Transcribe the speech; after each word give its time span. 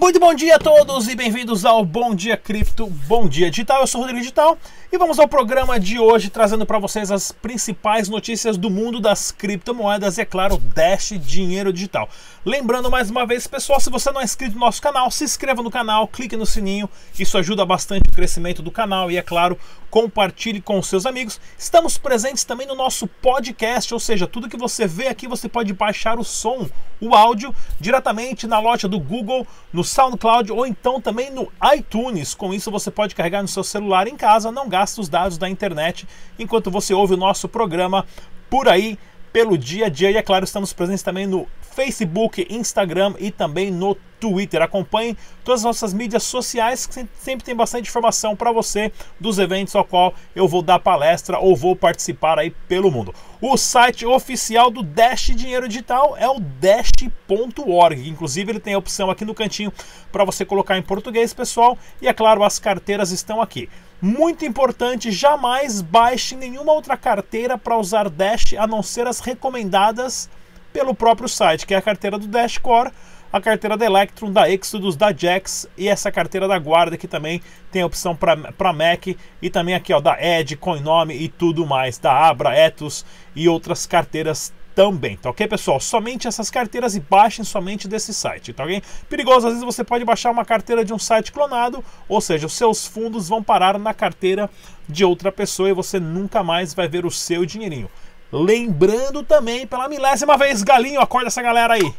Muito 0.00 0.18
bom 0.18 0.32
dia 0.32 0.56
a 0.56 0.58
todos 0.58 1.06
e 1.08 1.14
bem-vindos 1.14 1.64
ao 1.64 1.84
Bom 1.84 2.14
Dia 2.14 2.36
Cripto, 2.36 2.86
Bom 2.86 3.28
Dia 3.28 3.50
Digital. 3.50 3.80
Eu 3.80 3.86
sou 3.86 4.00
o 4.00 4.02
Rodrigo 4.02 4.20
Digital 4.20 4.56
e 4.90 4.96
vamos 4.96 5.18
ao 5.18 5.28
programa 5.28 5.78
de 5.78 5.98
hoje 5.98 6.30
trazendo 6.30 6.64
para 6.64 6.78
vocês 6.78 7.10
as 7.10 7.30
principais 7.30 8.08
notícias 8.08 8.56
do 8.56 8.70
mundo 8.70 9.00
das 9.00 9.30
criptomoedas 9.30 10.18
e, 10.18 10.22
é 10.22 10.24
claro, 10.24 10.56
Dash 10.56 11.12
Dinheiro 11.18 11.72
Digital. 11.72 12.08
Lembrando 12.44 12.90
mais 12.90 13.10
uma 13.10 13.26
vez, 13.26 13.46
pessoal, 13.46 13.80
se 13.80 13.90
você 13.90 14.10
não 14.10 14.20
é 14.20 14.24
inscrito 14.24 14.54
no 14.54 14.60
nosso 14.60 14.80
canal, 14.80 15.10
se 15.10 15.24
inscreva 15.24 15.62
no 15.62 15.70
canal, 15.70 16.08
clique 16.08 16.36
no 16.36 16.46
sininho, 16.46 16.88
isso 17.18 17.36
ajuda 17.36 17.64
bastante 17.64 18.08
o 18.08 18.12
crescimento 18.12 18.62
do 18.62 18.70
canal 18.70 19.10
e, 19.10 19.16
é 19.16 19.22
claro, 19.22 19.58
compartilhe 19.90 20.60
com 20.60 20.82
seus 20.82 21.06
amigos. 21.06 21.40
Estamos 21.58 21.98
presentes 21.98 22.44
também 22.44 22.66
no 22.66 22.74
nosso 22.74 23.06
podcast, 23.06 23.92
ou 23.92 24.00
seja, 24.00 24.26
tudo 24.26 24.48
que 24.48 24.56
você 24.56 24.86
vê 24.86 25.08
aqui 25.08 25.28
você 25.28 25.48
pode 25.48 25.72
baixar 25.72 26.18
o 26.18 26.24
som, 26.24 26.68
o 27.00 27.14
áudio, 27.14 27.54
diretamente 27.78 28.46
na 28.46 28.58
loja 28.58 28.88
do 28.88 28.98
Google, 28.98 29.46
no 29.72 29.81
SoundCloud 29.84 30.52
ou 30.52 30.66
então 30.66 31.00
também 31.00 31.30
no 31.30 31.50
iTunes. 31.74 32.34
Com 32.34 32.52
isso 32.52 32.70
você 32.70 32.90
pode 32.90 33.14
carregar 33.14 33.42
no 33.42 33.48
seu 33.48 33.64
celular 33.64 34.06
em 34.06 34.16
casa, 34.16 34.52
não 34.52 34.68
gasta 34.68 35.00
os 35.00 35.08
dados 35.08 35.38
da 35.38 35.48
internet 35.48 36.06
enquanto 36.38 36.70
você 36.70 36.92
ouve 36.94 37.14
o 37.14 37.16
nosso 37.16 37.48
programa 37.48 38.06
por 38.50 38.68
aí 38.68 38.98
pelo 39.32 39.56
dia 39.56 39.86
a 39.86 39.88
dia. 39.88 40.10
E 40.10 40.16
é 40.16 40.22
claro, 40.22 40.44
estamos 40.44 40.72
presentes 40.72 41.02
também 41.02 41.26
no 41.26 41.48
Facebook, 41.74 42.46
Instagram 42.50 43.14
e 43.18 43.30
também 43.30 43.70
no 43.70 43.96
Twitter. 44.20 44.62
Acompanhe 44.62 45.16
todas 45.42 45.60
as 45.60 45.64
nossas 45.64 45.92
mídias 45.92 46.22
sociais, 46.22 46.86
que 46.86 47.06
sempre 47.18 47.44
tem 47.44 47.56
bastante 47.56 47.88
informação 47.88 48.36
para 48.36 48.52
você 48.52 48.92
dos 49.18 49.38
eventos 49.40 49.74
ao 49.74 49.84
qual 49.84 50.14
eu 50.36 50.46
vou 50.46 50.62
dar 50.62 50.78
palestra 50.78 51.40
ou 51.40 51.56
vou 51.56 51.74
participar 51.74 52.38
aí 52.38 52.50
pelo 52.68 52.90
mundo. 52.90 53.12
O 53.40 53.56
site 53.56 54.06
oficial 54.06 54.70
do 54.70 54.82
Dash 54.82 55.32
Dinheiro 55.34 55.66
Digital 55.66 56.16
é 56.16 56.28
o 56.28 56.38
dash.org. 56.38 58.08
Inclusive, 58.08 58.52
ele 58.52 58.60
tem 58.60 58.74
a 58.74 58.78
opção 58.78 59.10
aqui 59.10 59.24
no 59.24 59.34
cantinho 59.34 59.72
para 60.12 60.24
você 60.24 60.44
colocar 60.44 60.78
em 60.78 60.82
português, 60.82 61.34
pessoal. 61.34 61.76
E 62.00 62.06
é 62.06 62.12
claro, 62.12 62.44
as 62.44 62.60
carteiras 62.60 63.10
estão 63.10 63.42
aqui. 63.42 63.68
Muito 64.00 64.44
importante, 64.44 65.10
jamais 65.10 65.80
baixe 65.80 66.36
nenhuma 66.36 66.72
outra 66.72 66.96
carteira 66.96 67.56
para 67.56 67.78
usar 67.78 68.08
Dash 68.08 68.54
a 68.58 68.66
não 68.66 68.82
ser 68.82 69.06
as 69.06 69.20
recomendadas 69.20 70.28
pelo 70.72 70.94
próprio 70.94 71.28
site, 71.28 71.66
que 71.66 71.74
é 71.74 71.76
a 71.76 71.82
carteira 71.82 72.18
do 72.18 72.26
Dash 72.26 72.58
Core, 72.58 72.90
a 73.32 73.40
carteira 73.40 73.76
da 73.76 73.86
Electron, 73.86 74.30
da 74.30 74.50
Exodus, 74.50 74.94
da 74.94 75.12
Jax 75.12 75.66
e 75.76 75.88
essa 75.88 76.12
carteira 76.12 76.46
da 76.46 76.58
Guarda 76.58 76.98
que 76.98 77.08
também 77.08 77.40
tem 77.70 77.82
opção 77.82 78.14
para 78.14 78.72
Mac 78.72 79.06
e 79.40 79.48
também 79.50 79.74
aqui 79.74 79.92
ó 79.92 80.00
da 80.00 80.18
Edge, 80.20 80.56
Coinome 80.56 81.14
e 81.14 81.28
tudo 81.28 81.66
mais, 81.66 81.98
da 81.98 82.12
Abra, 82.12 82.54
Ethos 82.54 83.06
e 83.34 83.48
outras 83.48 83.86
carteiras 83.86 84.52
também, 84.74 85.16
tá 85.16 85.30
ok, 85.30 85.46
pessoal? 85.46 85.78
Somente 85.80 86.26
essas 86.26 86.50
carteiras 86.50 86.94
e 86.96 87.00
baixem 87.00 87.44
somente 87.44 87.86
desse 87.86 88.12
site, 88.12 88.52
tá 88.52 88.64
ok? 88.64 88.82
Perigoso, 89.08 89.46
às 89.46 89.54
vezes 89.54 89.64
você 89.64 89.84
pode 89.84 90.04
baixar 90.04 90.30
uma 90.30 90.44
carteira 90.44 90.84
de 90.84 90.92
um 90.92 90.98
site 90.98 91.30
clonado, 91.30 91.84
ou 92.08 92.20
seja, 92.20 92.46
os 92.46 92.54
seus 92.54 92.86
fundos 92.86 93.28
vão 93.28 93.42
parar 93.42 93.78
na 93.78 93.92
carteira 93.92 94.48
de 94.88 95.04
outra 95.04 95.30
pessoa 95.30 95.68
e 95.68 95.74
você 95.74 96.00
nunca 96.00 96.42
mais 96.42 96.74
vai 96.74 96.88
ver 96.88 97.04
o 97.04 97.10
seu 97.10 97.44
dinheirinho. 97.44 97.90
Lembrando 98.32 99.22
também, 99.22 99.66
pela 99.66 99.88
milésima 99.88 100.38
vez, 100.38 100.62
Galinho, 100.62 101.00
acorda 101.00 101.26
essa 101.26 101.42
galera 101.42 101.74
aí. 101.74 101.94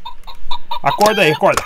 Acorda 0.82 1.22
aí, 1.22 1.32
acorda. 1.32 1.64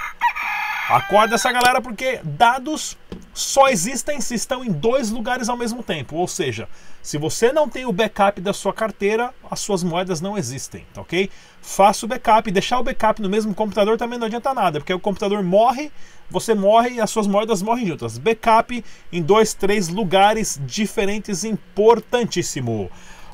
Acorda 0.89 1.35
essa 1.35 1.51
galera 1.51 1.81
porque 1.81 2.19
dados 2.23 2.97
só 3.33 3.69
existem 3.69 4.19
se 4.19 4.35
estão 4.35 4.63
em 4.63 4.71
dois 4.71 5.09
lugares 5.09 5.47
ao 5.47 5.55
mesmo 5.55 5.83
tempo. 5.83 6.15
Ou 6.17 6.27
seja, 6.27 6.67
se 7.01 7.17
você 7.17 7.53
não 7.53 7.69
tem 7.69 7.85
o 7.85 7.91
backup 7.93 8.41
da 8.41 8.51
sua 8.51 8.73
carteira, 8.73 9.33
as 9.50 9.59
suas 9.59 9.83
moedas 9.83 10.19
não 10.19 10.38
existem, 10.38 10.85
tá 10.94 11.01
ok? 11.01 11.29
Faça 11.61 12.06
o 12.06 12.09
backup. 12.09 12.51
Deixar 12.51 12.79
o 12.79 12.83
backup 12.83 13.22
no 13.22 13.29
mesmo 13.29 13.53
computador 13.53 13.97
também 13.97 14.19
não 14.19 14.27
adianta 14.27 14.53
nada, 14.53 14.79
porque 14.79 14.94
o 14.94 15.00
computador 15.00 15.44
morre, 15.44 15.91
você 16.29 16.53
morre 16.53 16.95
e 16.95 17.01
as 17.01 17.09
suas 17.09 17.27
moedas 17.27 17.61
morrem 17.61 17.88
juntas. 17.88 18.17
Backup 18.17 18.83
em 19.11 19.22
dois, 19.22 19.53
três 19.53 19.88
lugares 19.88 20.59
diferentes, 20.66 21.44
importantíssimo. 21.44 22.89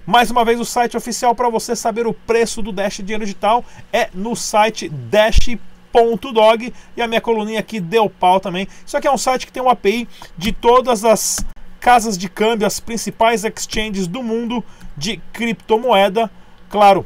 Mais 0.06 0.30
uma 0.30 0.44
vez, 0.44 0.60
o 0.60 0.66
site 0.66 0.98
oficial 0.98 1.34
para 1.34 1.48
você 1.48 1.76
saber 1.76 2.06
o 2.06 2.14
preço 2.14 2.62
do 2.62 2.74
Dash 2.74 2.98
Dinheiro 2.98 3.24
Digital 3.24 3.64
é 3.92 4.10
no 4.14 4.36
site 4.36 4.90
dash.com 4.90 6.18
Dog 6.34 6.74
e 6.98 7.02
a 7.02 7.08
minha 7.08 7.22
coluninha 7.22 7.60
aqui 7.60 7.80
deu 7.80 8.10
pau 8.10 8.40
também. 8.40 8.68
Isso 8.86 8.98
aqui 8.98 9.08
é 9.08 9.12
um 9.12 9.18
site 9.18 9.46
que 9.46 9.52
tem 9.52 9.62
uma 9.62 9.74
API 9.74 10.08
de 10.38 10.52
todas 10.52 11.06
as 11.06 11.46
casas 11.80 12.18
de 12.18 12.28
câmbio, 12.28 12.68
as 12.68 12.80
principais 12.80 13.46
exchanges 13.46 14.08
do 14.08 14.22
mundo 14.22 14.64
de 14.98 15.18
criptomoeda. 15.32 16.30
Claro, 16.68 17.06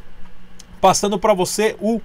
passando 0.79 1.19
para 1.19 1.33
você 1.33 1.75
o 1.79 2.01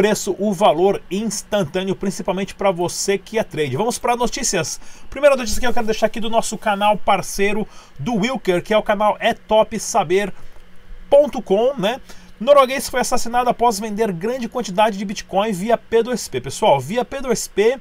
preço, 0.00 0.34
o 0.38 0.50
valor 0.50 1.02
instantâneo, 1.10 1.94
principalmente 1.94 2.54
para 2.54 2.70
você 2.70 3.18
que 3.18 3.38
é 3.38 3.44
trade. 3.44 3.76
Vamos 3.76 3.98
para 3.98 4.16
notícias. 4.16 4.80
Primeira 5.10 5.36
notícia 5.36 5.60
que 5.60 5.66
eu 5.66 5.74
quero 5.74 5.84
deixar 5.84 6.06
aqui 6.06 6.18
do 6.18 6.30
nosso 6.30 6.56
canal 6.56 6.96
parceiro 6.96 7.68
do 7.98 8.14
Wilker, 8.14 8.62
que 8.62 8.72
é 8.72 8.78
o 8.78 8.82
canal 8.82 9.18
é 9.20 9.34
top 9.34 9.78
saber.com, 9.78 11.74
né? 11.76 12.00
Norueguês 12.40 12.88
foi 12.88 13.00
assassinado 13.00 13.50
após 13.50 13.78
vender 13.78 14.10
grande 14.10 14.48
quantidade 14.48 14.96
de 14.96 15.04
Bitcoin 15.04 15.52
via 15.52 15.76
P2P. 15.76 16.40
Pessoal, 16.44 16.80
via 16.80 17.04
P2P 17.04 17.78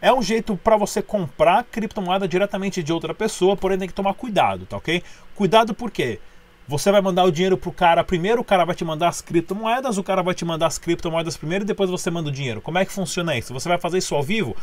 é 0.00 0.12
um 0.12 0.22
jeito 0.22 0.56
para 0.56 0.76
você 0.76 1.02
comprar 1.02 1.64
criptomoeda 1.64 2.28
diretamente 2.28 2.80
de 2.80 2.92
outra 2.92 3.12
pessoa, 3.12 3.56
porém 3.56 3.76
tem 3.76 3.88
que 3.88 3.94
tomar 3.94 4.14
cuidado, 4.14 4.66
tá 4.66 4.76
ok? 4.76 5.02
Cuidado 5.34 5.74
por 5.74 5.90
quê? 5.90 6.20
Você 6.68 6.90
vai 6.90 7.00
mandar 7.00 7.22
o 7.22 7.30
dinheiro 7.30 7.56
pro 7.56 7.70
cara 7.70 8.02
primeiro, 8.02 8.40
o 8.40 8.44
cara 8.44 8.64
vai 8.64 8.74
te 8.74 8.84
mandar 8.84 9.08
as 9.08 9.20
criptomoedas, 9.20 9.98
o 9.98 10.02
cara 10.02 10.20
vai 10.20 10.34
te 10.34 10.44
mandar 10.44 10.66
as 10.66 10.78
criptomoedas 10.78 11.36
primeiro 11.36 11.64
e 11.64 11.66
depois 11.66 11.88
você 11.88 12.10
manda 12.10 12.28
o 12.28 12.32
dinheiro. 12.32 12.60
Como 12.60 12.76
é 12.76 12.84
que 12.84 12.92
funciona 12.92 13.36
isso? 13.36 13.52
Você 13.54 13.68
vai 13.68 13.78
fazer 13.78 13.98
isso 13.98 14.16
ao 14.16 14.22
vivo? 14.22 14.56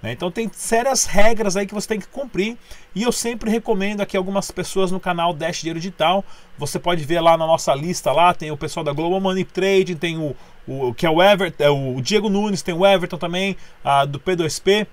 Né? 0.00 0.12
Então 0.12 0.30
tem 0.30 0.48
sérias 0.52 1.04
regras 1.04 1.56
aí 1.56 1.66
que 1.66 1.74
você 1.74 1.88
tem 1.88 1.98
que 1.98 2.06
cumprir 2.06 2.56
e 2.94 3.02
eu 3.02 3.10
sempre 3.10 3.50
recomendo 3.50 4.00
aqui 4.00 4.16
algumas 4.16 4.52
pessoas 4.52 4.92
no 4.92 5.00
canal 5.00 5.34
Dash 5.34 5.58
Dinheiro 5.58 5.80
Digital. 5.80 6.24
Você 6.56 6.78
pode 6.78 7.04
ver 7.04 7.20
lá 7.20 7.36
na 7.36 7.44
nossa 7.44 7.74
lista 7.74 8.12
lá, 8.12 8.32
tem 8.32 8.52
o 8.52 8.56
pessoal 8.56 8.84
da 8.84 8.92
Global 8.92 9.20
Money 9.20 9.44
Trading, 9.44 9.96
tem 9.96 10.16
o, 10.16 10.36
o 10.66 10.94
que 10.94 11.04
é 11.04 11.10
o 11.10 11.20
Everton, 11.20 11.64
é 11.64 11.70
o 11.70 12.00
Diego 12.00 12.28
Nunes, 12.28 12.62
tem 12.62 12.74
o 12.74 12.86
Everton 12.86 13.18
também, 13.18 13.56
a, 13.84 14.04
do 14.04 14.20
P2P 14.20 14.86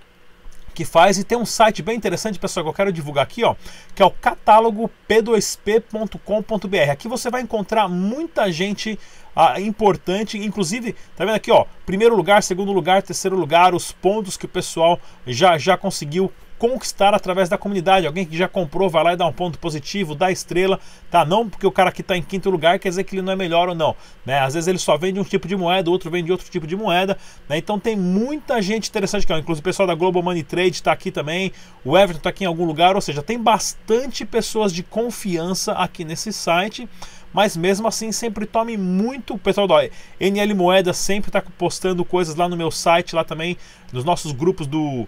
que 0.75 0.85
faz 0.85 1.17
e 1.17 1.23
tem 1.23 1.37
um 1.37 1.45
site 1.45 1.81
bem 1.81 1.95
interessante, 1.95 2.37
pessoal, 2.37 2.65
que 2.65 2.69
eu 2.69 2.73
quero 2.73 2.91
divulgar 2.91 3.23
aqui, 3.23 3.43
ó, 3.43 3.55
que 3.95 4.03
é 4.03 4.05
o 4.05 4.11
catálogo 4.11 4.91
p2p.com.br. 5.09 6.91
Aqui 6.91 7.07
você 7.07 7.31
vai 7.31 7.41
encontrar 7.41 7.87
muita 7.87 8.51
gente 8.51 8.99
ah, 9.35 9.59
importante, 9.59 10.37
inclusive, 10.37 10.93
tá 11.15 11.25
vendo 11.25 11.35
aqui, 11.35 11.51
ó, 11.51 11.65
primeiro 11.85 12.15
lugar, 12.15 12.43
segundo 12.43 12.71
lugar, 12.71 13.01
terceiro 13.01 13.35
lugar, 13.35 13.73
os 13.73 13.91
pontos 13.91 14.37
que 14.37 14.45
o 14.45 14.49
pessoal 14.49 14.99
já 15.25 15.57
já 15.57 15.77
conseguiu 15.77 16.31
conquistar 16.57 17.13
através 17.13 17.49
da 17.49 17.57
comunidade. 17.57 18.07
Alguém 18.07 18.25
que 18.25 18.37
já 18.37 18.47
comprou, 18.47 18.89
vai 18.89 19.03
lá 19.03 19.13
e 19.13 19.15
dá 19.15 19.25
um 19.25 19.33
ponto 19.33 19.59
positivo, 19.59 20.15
dá 20.15 20.31
estrela, 20.31 20.79
tá? 21.09 21.25
Não 21.25 21.49
porque 21.49 21.65
o 21.65 21.71
cara 21.71 21.91
que 21.91 22.01
está 22.01 22.15
em 22.15 22.21
quinto 22.21 22.49
lugar 22.49 22.79
quer 22.79 22.89
dizer 22.89 23.03
que 23.03 23.15
ele 23.15 23.21
não 23.21 23.33
é 23.33 23.35
melhor 23.35 23.69
ou 23.69 23.75
não, 23.75 23.95
né? 24.25 24.39
Às 24.39 24.53
vezes 24.53 24.67
ele 24.67 24.77
só 24.77 24.97
vende 24.97 25.19
um 25.19 25.23
tipo 25.23 25.47
de 25.47 25.55
moeda, 25.55 25.89
outro 25.89 26.09
vende 26.09 26.31
outro 26.31 26.49
tipo 26.49 26.65
de 26.65 26.75
moeda, 26.75 27.17
né? 27.47 27.57
Então 27.57 27.79
tem 27.79 27.95
muita 27.95 28.61
gente 28.61 28.89
interessante 28.89 29.23
aqui, 29.23 29.33
inclusive 29.33 29.61
o 29.61 29.63
pessoal 29.63 29.87
da 29.87 29.95
Global 29.95 30.23
Money 30.23 30.43
Trade 30.43 30.75
está 30.75 30.91
aqui 30.91 31.11
também, 31.11 31.51
o 31.83 31.97
Everton 31.97 32.19
está 32.19 32.29
aqui 32.29 32.43
em 32.43 32.47
algum 32.47 32.65
lugar, 32.65 32.95
ou 32.95 33.01
seja, 33.01 33.21
tem 33.21 33.39
bastante 33.39 34.25
pessoas 34.25 34.73
de 34.73 34.83
confiança 34.83 35.73
aqui 35.73 36.03
nesse 36.03 36.31
site 36.31 36.87
mas 37.35 37.57
mesmo 37.57 37.85
assim 37.85 38.13
sempre 38.13 38.45
tome 38.45 38.77
muito. 38.77 39.37
Pessoal 39.37 39.67
da 39.67 39.89
NL 40.21 40.53
Moeda 40.53 40.93
sempre 40.93 41.27
está 41.27 41.41
postando 41.41 42.05
coisas 42.05 42.33
lá 42.33 42.47
no 42.47 42.55
meu 42.55 42.71
site, 42.71 43.13
lá 43.13 43.25
também, 43.25 43.57
nos 43.91 44.05
nossos 44.05 44.31
grupos 44.31 44.65
do, 44.65 45.05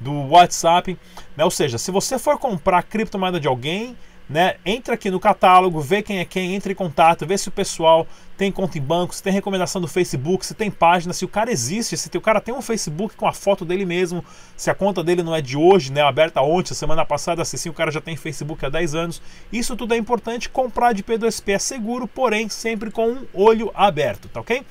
do 0.00 0.12
WhatsApp. 0.28 0.98
Né? 1.36 1.44
Ou 1.44 1.50
seja, 1.50 1.78
se 1.78 1.90
você 1.90 2.18
for 2.18 2.38
comprar 2.38 2.82
criptomoeda 2.82 3.40
de 3.40 3.48
alguém, 3.48 3.96
né, 4.28 4.56
entra 4.64 4.94
aqui 4.94 5.10
no 5.10 5.18
catálogo, 5.18 5.80
vê 5.80 6.02
quem 6.02 6.18
é 6.18 6.24
quem, 6.24 6.54
entre 6.54 6.72
em 6.72 6.76
contato, 6.76 7.26
vê 7.26 7.38
se 7.38 7.48
o 7.48 7.52
pessoal 7.52 8.06
tem 8.36 8.52
conta 8.52 8.76
em 8.76 8.80
banco, 8.80 9.14
se 9.14 9.22
tem 9.22 9.32
recomendação 9.32 9.80
do 9.80 9.88
Facebook, 9.88 10.44
se 10.44 10.54
tem 10.54 10.70
página, 10.70 11.14
se 11.14 11.24
o 11.24 11.28
cara 11.28 11.50
existe, 11.50 11.96
se 11.96 12.10
o 12.14 12.20
cara 12.20 12.40
tem 12.40 12.54
um 12.54 12.60
Facebook 12.60 13.16
com 13.16 13.26
a 13.26 13.32
foto 13.32 13.64
dele 13.64 13.86
mesmo, 13.86 14.22
se 14.54 14.70
a 14.70 14.74
conta 14.74 15.02
dele 15.02 15.22
não 15.22 15.34
é 15.34 15.40
de 15.40 15.56
hoje, 15.56 15.90
né, 15.90 16.02
aberta 16.02 16.42
ontem, 16.42 16.74
semana 16.74 17.04
passada, 17.06 17.44
se 17.44 17.56
sim, 17.56 17.70
o 17.70 17.72
cara 17.72 17.90
já 17.90 18.00
tem 18.00 18.16
Facebook 18.16 18.64
há 18.64 18.68
10 18.68 18.94
anos. 18.94 19.22
Isso 19.50 19.74
tudo 19.74 19.94
é 19.94 19.96
importante, 19.96 20.48
comprar 20.48 20.92
de 20.92 21.02
P2P 21.02 21.54
é 21.54 21.58
seguro, 21.58 22.06
porém 22.06 22.48
sempre 22.48 22.90
com 22.90 23.08
um 23.08 23.26
olho 23.32 23.70
aberto, 23.74 24.28
tá 24.28 24.40
ok? 24.40 24.62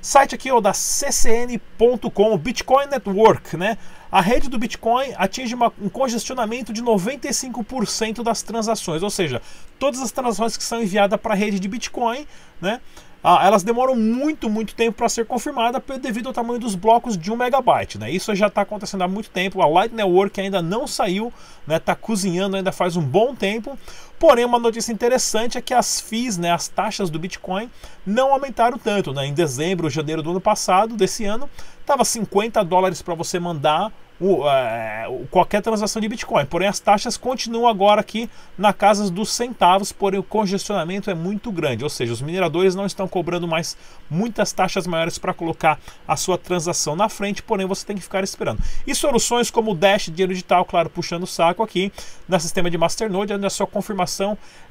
Site 0.00 0.34
aqui 0.34 0.50
ó, 0.50 0.60
da 0.60 0.72
ccn.com, 0.72 2.38
Bitcoin 2.38 2.86
Network, 2.86 3.56
né? 3.56 3.76
A 4.10 4.20
rede 4.20 4.48
do 4.48 4.58
Bitcoin 4.58 5.12
atinge 5.16 5.54
uma, 5.54 5.72
um 5.80 5.88
congestionamento 5.88 6.72
de 6.72 6.82
95% 6.82 8.22
das 8.22 8.42
transações, 8.42 9.02
ou 9.02 9.10
seja, 9.10 9.42
todas 9.78 10.00
as 10.00 10.10
transações 10.10 10.56
que 10.56 10.64
são 10.64 10.82
enviadas 10.82 11.20
para 11.20 11.34
a 11.34 11.36
rede 11.36 11.60
de 11.60 11.68
Bitcoin, 11.68 12.26
né? 12.60 12.80
Ah, 13.22 13.44
elas 13.44 13.64
demoram 13.64 13.96
muito, 13.96 14.48
muito 14.48 14.74
tempo 14.76 14.96
para 14.96 15.08
ser 15.08 15.26
confirmada 15.26 15.82
devido 16.00 16.28
ao 16.28 16.32
tamanho 16.32 16.60
dos 16.60 16.76
blocos 16.76 17.18
de 17.18 17.32
1 17.32 17.36
megabyte. 17.36 17.98
Né? 17.98 18.12
Isso 18.12 18.32
já 18.34 18.46
está 18.46 18.62
acontecendo 18.62 19.02
há 19.02 19.08
muito 19.08 19.28
tempo. 19.28 19.60
A 19.60 19.66
Light 19.66 19.92
Network 19.92 20.40
ainda 20.40 20.62
não 20.62 20.86
saiu, 20.86 21.26
está 21.26 21.34
né? 21.66 21.78
Tá 21.80 21.96
cozinhando 21.96 22.56
ainda 22.56 22.70
faz 22.70 22.96
um 22.96 23.02
bom 23.02 23.34
tempo. 23.34 23.76
Porém, 24.18 24.44
uma 24.44 24.58
notícia 24.58 24.92
interessante 24.92 25.56
é 25.56 25.62
que 25.62 25.72
as 25.72 26.00
FIIs, 26.00 26.36
né, 26.36 26.50
as 26.50 26.66
taxas 26.66 27.08
do 27.08 27.18
Bitcoin, 27.18 27.70
não 28.04 28.32
aumentaram 28.32 28.76
tanto. 28.76 29.12
Né? 29.12 29.26
Em 29.26 29.34
dezembro, 29.34 29.88
janeiro 29.88 30.22
do 30.22 30.30
ano 30.30 30.40
passado, 30.40 30.96
desse 30.96 31.24
ano, 31.24 31.48
estava 31.80 32.04
50 32.04 32.64
dólares 32.64 33.00
para 33.00 33.14
você 33.14 33.38
mandar 33.38 33.92
o, 34.20 34.48
é, 34.48 35.06
qualquer 35.30 35.62
transação 35.62 36.00
de 36.00 36.08
Bitcoin. 36.08 36.44
Porém, 36.46 36.68
as 36.68 36.80
taxas 36.80 37.16
continuam 37.16 37.68
agora 37.68 38.00
aqui 38.00 38.28
na 38.56 38.72
casa 38.72 39.10
dos 39.10 39.30
centavos, 39.30 39.92
porém 39.92 40.18
o 40.18 40.22
congestionamento 40.22 41.10
é 41.10 41.14
muito 41.14 41.52
grande, 41.52 41.84
ou 41.84 41.90
seja, 41.90 42.12
os 42.12 42.20
mineradores 42.20 42.74
não 42.74 42.86
estão 42.86 43.06
cobrando 43.06 43.46
mais 43.46 43.76
muitas 44.10 44.52
taxas 44.52 44.86
maiores 44.86 45.18
para 45.18 45.32
colocar 45.32 45.78
a 46.06 46.16
sua 46.16 46.36
transação 46.36 46.96
na 46.96 47.08
frente, 47.08 47.42
porém 47.42 47.66
você 47.66 47.86
tem 47.86 47.96
que 47.96 48.02
ficar 48.02 48.24
esperando. 48.24 48.60
E 48.86 48.94
soluções 48.94 49.50
como 49.50 49.72
o 49.72 49.74
Dash, 49.74 50.06
dinheiro 50.06 50.32
digital, 50.32 50.64
claro, 50.64 50.90
puxando 50.90 51.22
o 51.22 51.26
saco 51.26 51.62
aqui, 51.62 51.92
no 52.28 52.38
sistema 52.40 52.70
de 52.70 52.76
Masternode, 52.76 53.32
onde 53.32 53.46
a 53.46 53.50
sua 53.50 53.66
confirmação 53.66 54.07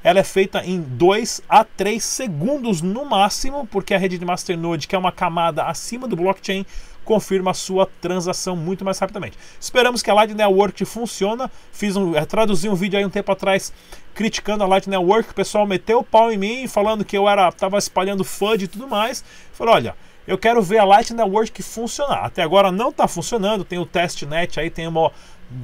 ela 0.02 0.18
é 0.18 0.24
feita 0.24 0.64
em 0.64 0.80
2 0.80 1.42
a 1.48 1.64
3 1.64 2.02
segundos 2.02 2.82
no 2.82 3.04
máximo, 3.04 3.66
porque 3.66 3.94
a 3.94 3.98
rede 3.98 4.18
de 4.18 4.24
Masternode, 4.24 4.86
que 4.86 4.94
é 4.94 4.98
uma 4.98 5.12
camada 5.12 5.64
acima 5.64 6.06
do 6.06 6.16
blockchain, 6.16 6.64
confirma 7.08 7.52
a 7.52 7.54
sua 7.54 7.88
transação 8.02 8.54
muito 8.54 8.84
mais 8.84 8.98
rapidamente. 8.98 9.38
Esperamos 9.58 10.02
que 10.02 10.10
a 10.10 10.14
Light 10.14 10.34
Network 10.34 10.84
funcione. 10.84 11.48
Fiz 11.72 11.96
um, 11.96 12.14
é, 12.14 12.26
traduzi 12.26 12.68
um 12.68 12.74
vídeo 12.74 12.98
aí 12.98 13.04
um 13.06 13.10
tempo 13.10 13.32
atrás 13.32 13.72
criticando 14.14 14.62
a 14.62 14.66
Light 14.66 14.90
Network. 14.90 15.30
O 15.30 15.34
pessoal 15.34 15.66
meteu 15.66 16.00
o 16.00 16.04
pau 16.04 16.30
em 16.30 16.36
mim, 16.36 16.66
falando 16.66 17.06
que 17.06 17.16
eu 17.16 17.26
era 17.26 17.48
estava 17.48 17.78
espalhando 17.78 18.24
FUD 18.24 18.64
e 18.64 18.68
tudo 18.68 18.86
mais. 18.86 19.24
Falei, 19.54 19.74
olha, 19.74 19.96
eu 20.26 20.36
quero 20.36 20.60
ver 20.60 20.76
a 20.76 20.84
Light 20.84 21.14
Network 21.14 21.62
funcionar. 21.62 22.26
Até 22.26 22.42
agora 22.42 22.70
não 22.70 22.90
está 22.90 23.08
funcionando. 23.08 23.64
Tem 23.64 23.78
o 23.78 23.86
testnet 23.86 24.60
aí, 24.60 24.68
tem 24.68 24.86
uma 24.86 25.10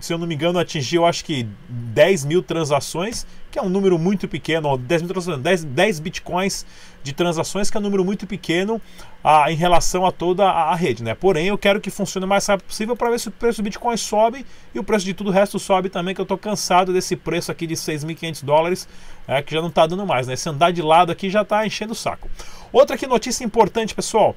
se 0.00 0.12
eu 0.12 0.19
não 0.19 0.26
me 0.26 0.34
engano, 0.34 0.58
atingiu 0.58 1.04
acho 1.04 1.25
que 1.25 1.46
10 1.69 2.25
mil 2.25 2.42
transações, 2.42 3.26
que 3.50 3.58
é 3.58 3.62
um 3.62 3.69
número 3.69 3.98
muito 3.98 4.26
pequeno, 4.26 4.76
10 4.78 5.02
mil 5.02 5.12
transações, 5.12 5.42
10, 5.42 5.64
10 5.64 6.00
bitcoins 6.00 6.64
de 7.02 7.12
transações, 7.12 7.70
que 7.70 7.76
é 7.76 7.81
um 7.81 7.82
número 7.82 8.02
muito 8.02 8.26
pequeno 8.26 8.81
ah, 9.22 9.52
em 9.52 9.54
relação 9.54 10.06
a 10.06 10.10
toda 10.10 10.44
a, 10.44 10.72
a, 10.72 10.75
rede. 10.75 11.02
Né? 11.02 11.14
Porém, 11.14 11.48
eu 11.48 11.58
quero 11.58 11.81
que 11.81 11.90
funcione 11.90 12.25
o 12.25 12.28
mais 12.28 12.46
rápido 12.46 12.66
possível 12.66 12.96
para 12.96 13.10
ver 13.10 13.20
se 13.20 13.28
o 13.28 13.31
preço 13.31 13.60
do 13.60 13.64
Bitcoin 13.64 13.96
sobe 13.96 14.46
e 14.75 14.78
o 14.78 14.84
preço 14.84 15.04
de 15.04 15.12
tudo 15.12 15.28
o 15.28 15.32
resto 15.32 15.58
sobe 15.58 15.90
também, 15.90 16.14
que 16.14 16.20
eu 16.20 16.25
estou 16.25 16.38
cansado 16.38 16.92
desse 16.92 17.14
preço 17.14 17.52
aqui 17.52 17.66
de 17.66 17.75
6.500 17.75 18.42
dólares, 18.42 18.88
é, 19.28 19.42
que 19.42 19.54
já 19.54 19.60
não 19.60 19.69
está 19.69 19.87
dando 19.87 20.06
mais. 20.06 20.26
Né? 20.26 20.32
Esse 20.32 20.48
andar 20.48 20.72
de 20.72 20.80
lado 20.80 21.12
aqui 21.12 21.28
já 21.28 21.42
está 21.42 21.66
enchendo 21.66 21.92
o 21.92 21.96
saco. 21.96 22.28
Outra 22.72 22.96
aqui, 22.96 23.06
notícia 23.06 23.44
importante, 23.44 23.94
pessoal, 23.94 24.34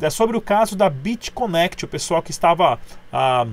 é 0.00 0.10
sobre 0.10 0.36
o 0.36 0.40
caso 0.40 0.74
da 0.74 0.88
BitConnect, 0.88 1.84
o 1.84 1.88
pessoal 1.88 2.22
que 2.22 2.30
estava. 2.30 2.80
Ah, 3.12 3.46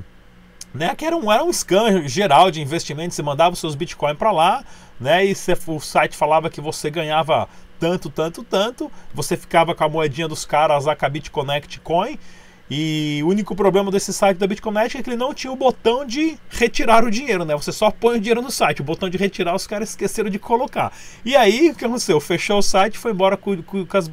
né, 0.73 0.95
que 0.95 1.05
era 1.05 1.15
um, 1.15 1.31
era 1.31 1.43
um 1.43 1.51
scan 1.51 2.07
geral 2.07 2.49
de 2.49 2.61
investimentos, 2.61 3.15
você 3.15 3.23
mandava 3.23 3.53
os 3.53 3.59
seus 3.59 3.75
Bitcoin 3.75 4.15
para 4.15 4.31
lá, 4.31 4.63
né, 4.99 5.25
e 5.25 5.35
o 5.67 5.79
site 5.79 6.15
falava 6.15 6.49
que 6.49 6.59
você 6.59 6.89
ganhava 6.89 7.47
tanto, 7.79 8.09
tanto, 8.09 8.43
tanto, 8.43 8.91
você 9.13 9.35
ficava 9.35 9.75
com 9.75 9.83
a 9.83 9.89
moedinha 9.89 10.27
dos 10.27 10.45
caras 10.45 10.85
lá 10.85 10.95
com 10.95 11.05
a 11.05 11.09
BitConnect 11.09 11.79
Coin, 11.81 12.17
e 12.71 13.21
o 13.23 13.27
único 13.27 13.55
problema 13.55 13.91
desse 13.91 14.13
site 14.13 14.37
da 14.37 14.47
BitConnect 14.47 14.97
é 14.97 15.03
que 15.03 15.09
ele 15.09 15.17
não 15.17 15.33
tinha 15.33 15.51
o 15.51 15.55
botão 15.55 16.05
de 16.05 16.37
retirar 16.49 17.03
o 17.03 17.11
dinheiro, 17.11 17.43
né? 17.43 17.55
Você 17.55 17.71
só 17.71 17.91
põe 17.91 18.17
o 18.17 18.19
dinheiro 18.19 18.41
no 18.41 18.49
site, 18.49 18.81
o 18.81 18.83
botão 18.83 19.09
de 19.09 19.17
retirar 19.17 19.53
os 19.53 19.67
caras 19.67 19.89
esqueceram 19.89 20.29
de 20.29 20.39
colocar. 20.39 20.91
E 21.25 21.35
aí, 21.35 21.69
o 21.69 21.75
que 21.75 21.85
aconteceu? 21.85 22.19
Fechou 22.21 22.59
o 22.59 22.63
site, 22.63 22.97
foi 22.97 23.11
embora 23.11 23.35
com, 23.35 23.61
com, 23.61 23.85
com 23.85 23.97
as 23.97 24.09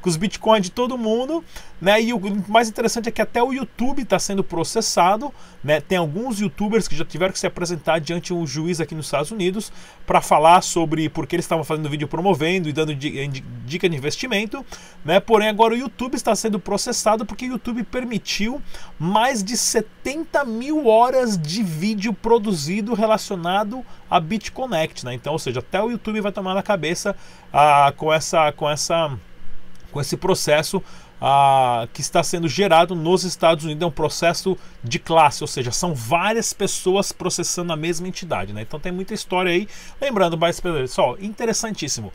com 0.00 0.08
os 0.08 0.16
bitcoins 0.16 0.62
de 0.62 0.70
todo 0.70 0.96
mundo, 0.96 1.44
né? 1.80 2.00
E 2.00 2.12
o 2.12 2.20
mais 2.48 2.68
interessante 2.68 3.08
é 3.08 3.12
que 3.12 3.20
até 3.20 3.42
o 3.42 3.52
YouTube 3.52 4.02
está 4.02 4.18
sendo 4.18 4.42
processado, 4.42 5.32
né? 5.62 5.80
Tem 5.80 5.98
alguns 5.98 6.40
YouTubers 6.40 6.88
que 6.88 6.96
já 6.96 7.04
tiveram 7.04 7.32
que 7.32 7.38
se 7.38 7.46
apresentar 7.46 7.98
diante 7.98 8.32
um 8.32 8.46
juiz 8.46 8.80
aqui 8.80 8.94
nos 8.94 9.06
Estados 9.06 9.30
Unidos 9.30 9.72
para 10.06 10.20
falar 10.20 10.62
sobre 10.62 11.08
porque 11.08 11.36
eles 11.36 11.44
estavam 11.44 11.64
fazendo 11.64 11.88
vídeo 11.88 12.08
promovendo 12.08 12.68
e 12.68 12.72
dando 12.72 12.94
dica 12.94 13.88
de 13.88 13.96
investimento, 13.96 14.64
né? 15.04 15.20
Porém 15.20 15.48
agora 15.48 15.74
o 15.74 15.76
YouTube 15.76 16.14
está 16.14 16.34
sendo 16.34 16.58
processado 16.58 17.26
porque 17.26 17.46
o 17.46 17.52
YouTube 17.52 17.82
permitiu 17.84 18.62
mais 18.98 19.42
de 19.42 19.56
70 19.56 20.44
mil 20.44 20.86
horas 20.86 21.36
de 21.36 21.62
vídeo 21.62 22.12
produzido 22.12 22.94
relacionado 22.94 23.84
a 24.10 24.20
BitConnect, 24.20 25.04
né? 25.04 25.14
Então, 25.14 25.32
ou 25.32 25.38
seja, 25.38 25.60
até 25.60 25.82
o 25.82 25.90
YouTube 25.90 26.20
vai 26.20 26.32
tomar 26.32 26.54
na 26.54 26.62
cabeça 26.62 27.14
ah, 27.52 27.92
com 27.96 28.12
essa 28.12 28.52
com 28.52 28.68
essa 28.68 29.18
com 29.96 30.00
esse 30.02 30.14
processo 30.14 30.82
ah, 31.18 31.88
que 31.94 32.02
está 32.02 32.22
sendo 32.22 32.46
gerado 32.46 32.94
nos 32.94 33.24
Estados 33.24 33.64
Unidos. 33.64 33.82
É 33.82 33.86
um 33.86 33.90
processo 33.90 34.58
de 34.84 34.98
classe, 34.98 35.42
ou 35.42 35.48
seja, 35.48 35.72
são 35.72 35.94
várias 35.94 36.52
pessoas 36.52 37.12
processando 37.12 37.72
a 37.72 37.76
mesma 37.76 38.06
entidade. 38.06 38.52
Né? 38.52 38.60
Então 38.60 38.78
tem 38.78 38.92
muita 38.92 39.14
história 39.14 39.50
aí. 39.50 39.66
Lembrando, 39.98 40.38
pessoal, 40.38 41.16
interessantíssimo. 41.18 42.12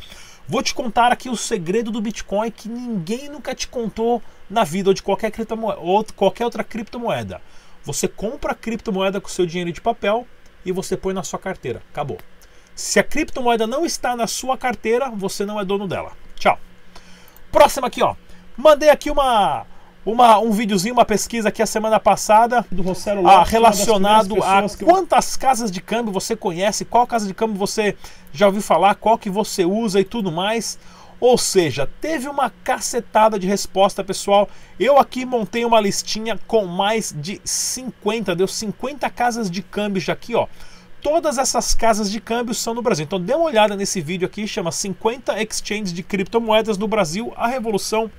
Vou 0.48 0.62
te 0.62 0.76
contar 0.76 1.12
aqui 1.12 1.28
o 1.28 1.36
segredo 1.36 1.90
do 1.90 2.00
Bitcoin 2.00 2.52
que 2.52 2.70
ninguém 2.70 3.30
nunca 3.30 3.56
te 3.56 3.68
contou 3.68 4.22
na 4.48 4.64
vida 4.64 4.92
ou 4.92 4.94
de 4.94 5.02
qualquer, 5.02 5.32
criptomoeda, 5.32 5.80
ou 5.80 6.06
qualquer 6.16 6.46
outra 6.46 6.64
criptomoeda. 6.64 7.42
Você 7.84 8.08
compra 8.08 8.52
a 8.52 8.56
criptomoeda 8.56 9.20
com 9.20 9.28
seu 9.28 9.48
dinheiro 9.48 9.72
de 9.72 9.82
papel 9.82 10.28
e 10.64 10.72
você 10.72 10.96
põe 10.96 11.16
na 11.16 11.24
sua 11.24 11.40
carteira. 11.40 11.82
Acabou. 11.92 12.20
Se 12.76 13.00
a 13.00 13.04
criptomoeda 13.04 13.66
não 13.66 13.84
está 13.84 14.16
na 14.16 14.28
sua 14.28 14.56
carteira, 14.56 15.10
você 15.10 15.46
não 15.48 15.60
é 15.60 15.66
dono 15.66 15.88
dela. 15.88 16.12
Tchau. 16.36 16.60
Próxima 17.52 17.88
aqui, 17.88 18.02
ó. 18.02 18.16
Mandei 18.58 18.90
aqui 18.90 19.10
uma, 19.10 19.66
uma, 20.06 20.40
um 20.40 20.52
videozinho, 20.52 20.94
uma 20.94 21.06
pesquisa 21.06 21.50
aqui 21.50 21.62
a 21.62 21.66
semana 21.66 22.00
passada 22.00 22.66
do 22.72 22.82
Rossello 22.82 23.28
ah, 23.28 23.44
relacionado 23.44 24.42
a 24.44 24.64
quantas 24.84 25.36
casas 25.36 25.72
de 25.72 25.82
câmbio 25.82 26.12
você 26.12 26.36
conhece, 26.36 26.86
qual 26.86 27.06
casa 27.06 27.28
de 27.28 27.34
câmbio 27.34 27.58
você 27.58 27.96
já 28.32 28.48
ouviu 28.48 28.62
falar, 28.62 28.96
qual 28.96 29.18
que 29.18 29.30
você 29.30 29.66
usa 29.66 30.00
e 30.00 30.04
tudo 30.04 30.32
mais. 30.32 30.80
Ou 31.20 31.38
seja, 31.38 31.88
teve 32.02 32.28
uma 32.28 32.50
cacetada 32.64 33.38
de 33.38 33.46
resposta, 33.46 34.04
pessoal. 34.04 34.50
Eu 34.80 34.98
aqui 34.98 35.24
montei 35.24 35.64
uma 35.64 35.80
listinha 35.80 36.40
com 36.48 36.66
mais 36.66 37.14
de 37.16 37.40
50, 37.44 38.36
deu 38.36 38.48
50 38.48 39.08
casas 39.12 39.52
de 39.52 39.62
câmbio 39.62 40.02
já 40.02 40.14
aqui, 40.14 40.34
ó. 40.34 40.48
Todas 41.02 41.38
essas 41.38 41.74
casas 41.74 42.12
de 42.12 42.22
câmbio 42.22 42.54
são 42.54 42.74
no 42.74 42.82
Brasil. 42.82 43.04
Então 43.04 43.20
dê 43.20 43.34
uma 43.34 43.46
olhada 43.46 43.76
nesse 43.76 44.00
vídeo 44.00 44.26
aqui, 44.26 44.48
chama 44.48 44.72
50 44.72 45.42
exchanges 45.42 45.92
de 45.92 46.04
criptomoedas 46.04 46.78
no 46.78 46.88
Brasil. 46.88 47.34
A 47.36 47.48
revolução 47.48 48.12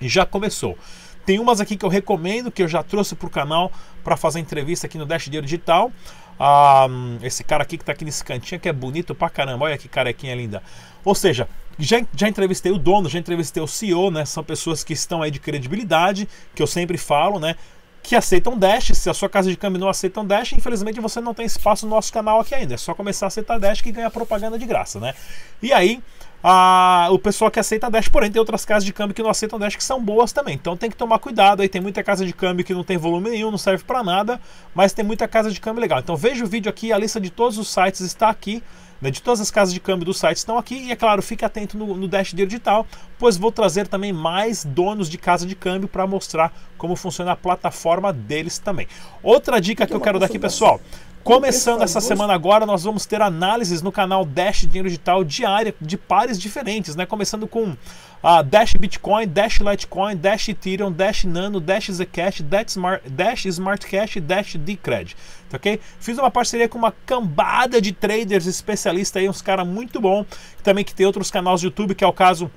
já 0.00 0.26
começou. 0.26 0.76
Tem 1.24 1.38
umas 1.38 1.60
aqui 1.60 1.76
que 1.76 1.84
eu 1.84 1.88
recomendo, 1.88 2.50
que 2.50 2.62
eu 2.62 2.68
já 2.68 2.82
trouxe 2.82 3.14
para 3.14 3.26
o 3.26 3.30
canal 3.30 3.70
para 4.02 4.16
fazer 4.16 4.40
entrevista 4.40 4.86
aqui 4.86 4.98
no 4.98 5.06
Dash 5.06 5.24
Dinheiro 5.24 5.46
Digital. 5.46 5.92
Ah, 6.38 6.86
esse 7.22 7.44
cara 7.44 7.62
aqui 7.62 7.76
que 7.76 7.82
está 7.82 7.92
aqui 7.92 8.04
nesse 8.04 8.24
cantinho 8.24 8.60
que 8.60 8.68
é 8.68 8.72
bonito 8.72 9.14
pra 9.14 9.30
caramba, 9.30 9.64
olha 9.64 9.78
que 9.78 9.88
carequinha 9.88 10.34
linda. 10.34 10.62
Ou 11.04 11.14
seja, 11.14 11.48
já, 11.78 12.02
já 12.14 12.28
entrevistei 12.28 12.72
o 12.72 12.78
dono, 12.78 13.08
já 13.08 13.18
entrevistei 13.18 13.62
o 13.62 13.66
CEO, 13.66 14.10
né? 14.10 14.24
São 14.24 14.42
pessoas 14.42 14.82
que 14.82 14.92
estão 14.92 15.22
aí 15.22 15.30
de 15.30 15.38
credibilidade, 15.38 16.28
que 16.54 16.62
eu 16.62 16.66
sempre 16.66 16.98
falo, 16.98 17.38
né? 17.38 17.56
Que 18.02 18.16
aceitam 18.16 18.58
Dash. 18.58 18.92
Se 18.94 19.08
a 19.08 19.14
sua 19.14 19.28
casa 19.28 19.50
de 19.50 19.56
câmbio 19.56 19.80
não 19.80 19.88
aceita 19.88 20.20
um 20.20 20.26
Dash, 20.26 20.52
infelizmente 20.52 21.00
você 21.00 21.20
não 21.20 21.32
tem 21.32 21.46
espaço 21.46 21.86
no 21.86 21.94
nosso 21.94 22.12
canal 22.12 22.40
aqui 22.40 22.54
ainda. 22.54 22.74
É 22.74 22.76
só 22.76 22.94
começar 22.94 23.26
a 23.26 23.28
aceitar 23.28 23.58
Dash 23.58 23.80
que 23.80 23.92
ganha 23.92 24.10
propaganda 24.10 24.58
de 24.58 24.66
graça, 24.66 24.98
né? 24.98 25.14
E 25.62 25.72
aí, 25.72 26.02
a, 26.42 27.08
o 27.12 27.18
pessoal 27.18 27.50
que 27.50 27.60
aceita 27.60 27.88
Dash, 27.88 28.08
porém 28.08 28.30
tem 28.30 28.40
outras 28.40 28.64
casas 28.64 28.84
de 28.84 28.92
câmbio 28.92 29.14
que 29.14 29.22
não 29.22 29.30
aceitam 29.30 29.58
Dash 29.58 29.76
que 29.76 29.84
são 29.84 30.02
boas 30.02 30.32
também. 30.32 30.54
Então 30.54 30.76
tem 30.76 30.90
que 30.90 30.96
tomar 30.96 31.18
cuidado. 31.20 31.62
Aí 31.62 31.68
tem 31.68 31.80
muita 31.80 32.02
casa 32.02 32.26
de 32.26 32.32
câmbio 32.32 32.64
que 32.64 32.74
não 32.74 32.82
tem 32.82 32.96
volume 32.96 33.30
nenhum, 33.30 33.50
não 33.50 33.58
serve 33.58 33.84
para 33.84 34.02
nada, 34.02 34.40
mas 34.74 34.92
tem 34.92 35.04
muita 35.04 35.28
casa 35.28 35.50
de 35.50 35.60
câmbio 35.60 35.80
legal. 35.80 36.00
Então 36.00 36.16
veja 36.16 36.44
o 36.44 36.48
vídeo 36.48 36.68
aqui, 36.68 36.92
a 36.92 36.98
lista 36.98 37.20
de 37.20 37.30
todos 37.30 37.58
os 37.58 37.72
sites 37.72 38.00
está 38.00 38.28
aqui. 38.28 38.62
Né, 39.02 39.10
de 39.10 39.20
todas 39.20 39.40
as 39.40 39.50
casas 39.50 39.74
de 39.74 39.80
câmbio 39.80 40.06
do 40.06 40.14
site 40.14 40.36
estão 40.36 40.56
aqui 40.56 40.76
e 40.76 40.92
é 40.92 40.96
claro, 40.96 41.20
fique 41.20 41.44
atento 41.44 41.76
no, 41.76 41.96
no 41.96 42.06
Dash 42.06 42.32
Digital, 42.32 42.86
pois 43.18 43.36
vou 43.36 43.50
trazer 43.50 43.88
também 43.88 44.12
mais 44.12 44.64
donos 44.64 45.10
de 45.10 45.18
casa 45.18 45.44
de 45.44 45.56
câmbio 45.56 45.88
para 45.88 46.06
mostrar 46.06 46.56
como 46.78 46.94
funciona 46.94 47.32
a 47.32 47.36
plataforma 47.36 48.12
deles 48.12 48.58
também. 48.58 48.86
Outra 49.20 49.60
dica 49.60 49.88
que 49.88 49.92
eu 49.92 50.00
quero 50.00 50.20
dar 50.20 50.26
aqui, 50.26 50.38
pessoal, 50.38 50.80
Começando 51.24 51.82
essa 51.82 52.00
semana 52.00 52.34
agora, 52.34 52.66
nós 52.66 52.82
vamos 52.82 53.06
ter 53.06 53.22
análises 53.22 53.80
no 53.80 53.92
canal 53.92 54.24
Dash 54.24 54.62
Dinheiro 54.62 54.88
Digital 54.88 55.22
diária 55.22 55.72
de 55.80 55.96
pares 55.96 56.36
diferentes, 56.38 56.96
né? 56.96 57.06
Começando 57.06 57.46
com 57.46 57.76
a 58.20 58.42
Dash 58.42 58.72
Bitcoin, 58.72 59.28
Dash 59.28 59.58
Litecoin, 59.58 60.16
Dash 60.16 60.48
Ethereum, 60.48 60.90
Dash 60.90 61.22
Nano, 61.22 61.60
Dash 61.60 61.90
Zcash, 61.92 62.40
Dash 62.40 62.72
Smart, 62.72 63.08
Dash 63.08 63.44
Smart 63.44 63.86
Cash 63.86 64.16
e 64.16 64.20
Dash 64.20 64.56
Decred, 64.56 65.16
tá 65.48 65.58
ok? 65.58 65.80
Fiz 66.00 66.18
uma 66.18 66.30
parceria 66.30 66.68
com 66.68 66.78
uma 66.78 66.92
cambada 67.06 67.80
de 67.80 67.92
traders 67.92 68.46
especialistas 68.46 69.22
aí, 69.22 69.28
uns 69.28 69.40
caras 69.40 69.66
muito 69.66 70.00
bom, 70.00 70.26
também 70.62 70.84
que 70.84 70.94
tem 70.94 71.06
outros 71.06 71.30
canais 71.30 71.60
do 71.60 71.66
YouTube, 71.66 71.94
que 71.94 72.02
é 72.02 72.06
o 72.06 72.12
caso 72.12 72.50